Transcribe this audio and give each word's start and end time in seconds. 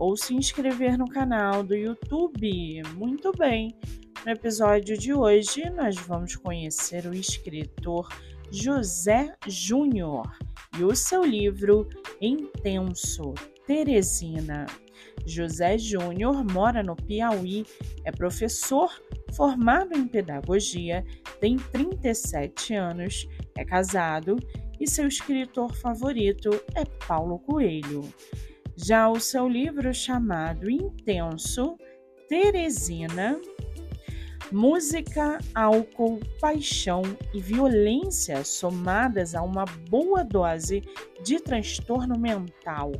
ou 0.00 0.16
se 0.16 0.34
inscrever 0.34 0.96
no 0.96 1.06
canal 1.06 1.62
do 1.62 1.76
YouTube. 1.76 2.82
Muito 2.96 3.30
bem! 3.32 3.76
No 4.24 4.32
episódio 4.32 4.96
de 4.96 5.12
hoje, 5.12 5.68
nós 5.70 5.94
vamos 5.96 6.34
conhecer 6.36 7.06
o 7.06 7.14
escritor 7.14 8.08
José 8.50 9.36
Júnior 9.46 10.26
e 10.78 10.82
o 10.82 10.96
seu 10.96 11.22
livro 11.22 11.86
Intenso, 12.18 13.34
Teresina. 13.66 14.66
José 15.26 15.76
Júnior 15.76 16.44
mora 16.50 16.82
no 16.82 16.96
Piauí, 16.96 17.66
é 18.04 18.10
professor 18.10 18.90
formado 19.34 19.94
em 19.94 20.08
pedagogia, 20.08 21.04
tem 21.40 21.56
37 21.56 22.74
anos, 22.74 23.28
é 23.56 23.64
casado 23.66 24.36
e 24.80 24.88
seu 24.88 25.06
escritor 25.06 25.74
favorito 25.76 26.50
é 26.74 26.86
Paulo 27.06 27.38
Coelho. 27.40 28.02
Já 28.82 29.10
o 29.10 29.20
seu 29.20 29.46
livro 29.46 29.92
chamado 29.92 30.70
Intenso, 30.70 31.76
Teresina, 32.28 33.38
Música, 34.50 35.38
álcool, 35.54 36.18
paixão 36.40 37.02
e 37.32 37.40
violência 37.40 38.42
somadas 38.42 39.34
a 39.34 39.42
uma 39.42 39.64
boa 39.88 40.24
dose 40.24 40.82
de 41.22 41.38
transtorno 41.38 42.18
mental. 42.18 42.90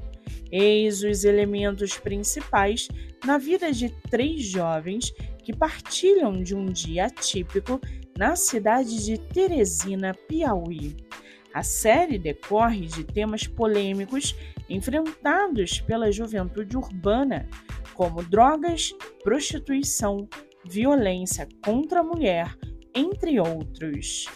Eis 0.53 1.03
os 1.03 1.25
elementos 1.25 1.99
principais 1.99 2.87
na 3.25 3.37
vida 3.37 3.73
de 3.73 3.89
três 4.11 4.45
jovens 4.45 5.13
que 5.43 5.57
partilham 5.57 6.41
de 6.41 6.55
um 6.55 6.67
dia 6.67 7.07
atípico 7.07 7.81
na 8.17 8.37
cidade 8.37 9.05
de 9.05 9.19
Teresina, 9.19 10.15
Piauí. 10.29 11.10
A 11.53 11.63
série 11.63 12.19
decorre 12.19 12.87
de 12.87 13.03
temas 13.03 13.47
polêmicos 13.47 14.37
enfrentados 14.69 15.81
pela 15.81 16.13
juventude 16.13 16.77
urbana, 16.77 17.49
como 17.95 18.23
drogas, 18.23 18.95
prostituição, 19.25 20.29
violência 20.65 21.49
contra 21.65 22.01
a 22.01 22.05
mulher, 22.05 22.57
entre 22.95 23.41
outros. 23.41 24.27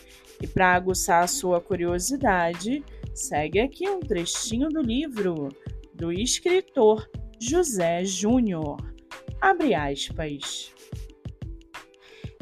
E 0.42 0.46
para 0.46 0.74
aguçar 0.74 1.22
a 1.22 1.28
sua 1.28 1.60
curiosidade, 1.60 2.84
segue 3.14 3.60
aqui 3.60 3.88
um 3.88 4.00
trechinho 4.00 4.68
do 4.68 4.82
livro 4.82 5.48
do 5.94 6.12
escritor 6.12 7.08
José 7.40 8.04
Júnior. 8.04 8.76
Abre 9.40 9.74
aspas. 9.74 10.72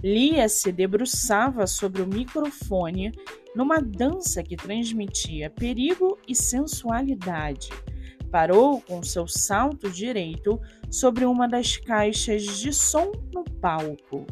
Lia 0.03 0.49
se 0.49 0.73
debruçava 0.73 1.67
sobre 1.67 2.03
o 2.03 2.07
microfone 2.07 3.13
numa 3.55 3.81
dança 3.81 4.43
que 4.43 4.57
transmitia 4.57 5.51
perigo 5.51 6.19
e 6.27 6.35
sensualidade. 6.35 7.71
Parou 8.31 8.81
com 8.81 9.03
seu 9.03 9.29
salto 9.29 9.91
direito 9.91 10.59
sobre 10.91 11.25
uma 11.25 11.47
das 11.47 11.77
caixas 11.77 12.43
de 12.59 12.73
som 12.73 13.13
no 13.33 13.45
palco. 13.45 14.27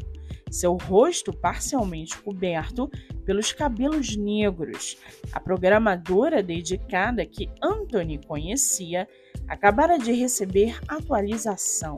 Seu 0.49 0.75
rosto 0.75 1.31
parcialmente 1.31 2.17
coberto 2.17 2.89
pelos 3.25 3.53
cabelos 3.53 4.17
negros. 4.17 4.97
A 5.31 5.39
programadora 5.39 6.41
dedicada 6.41 7.25
que 7.25 7.49
Anthony 7.61 8.19
conhecia 8.25 9.07
acabara 9.47 9.97
de 9.97 10.11
receber 10.11 10.79
atualização. 10.87 11.95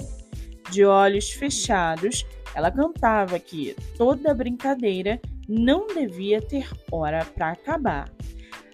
De 0.69 0.84
olhos 0.84 1.31
fechados, 1.31 2.25
ela 2.53 2.69
cantava 2.72 3.40
que 3.40 3.75
toda 3.97 4.34
brincadeira 4.34 5.19
não 5.47 5.87
devia 5.87 6.41
ter 6.41 6.69
hora 6.91 7.25
para 7.25 7.51
acabar. 7.51 8.11